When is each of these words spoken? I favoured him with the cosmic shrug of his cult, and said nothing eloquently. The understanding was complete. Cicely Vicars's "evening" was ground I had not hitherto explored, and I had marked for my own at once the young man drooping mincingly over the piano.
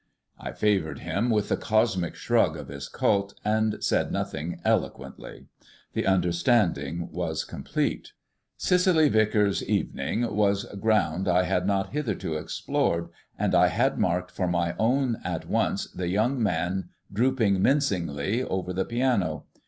I 0.39 0.51
favoured 0.51 1.01
him 1.01 1.29
with 1.29 1.49
the 1.49 1.55
cosmic 1.57 2.15
shrug 2.15 2.57
of 2.57 2.69
his 2.69 2.89
cult, 2.89 3.39
and 3.45 3.83
said 3.83 4.11
nothing 4.11 4.59
eloquently. 4.65 5.45
The 5.93 6.07
understanding 6.07 7.09
was 7.11 7.43
complete. 7.43 8.13
Cicely 8.57 9.09
Vicars's 9.09 9.63
"evening" 9.69 10.23
was 10.35 10.63
ground 10.79 11.27
I 11.27 11.43
had 11.43 11.67
not 11.67 11.91
hitherto 11.91 12.33
explored, 12.33 13.09
and 13.37 13.53
I 13.53 13.67
had 13.67 13.99
marked 13.99 14.31
for 14.31 14.47
my 14.47 14.73
own 14.79 15.17
at 15.23 15.47
once 15.47 15.85
the 15.91 16.07
young 16.07 16.41
man 16.41 16.89
drooping 17.13 17.61
mincingly 17.61 18.41
over 18.41 18.73
the 18.73 18.85
piano. 18.85 19.45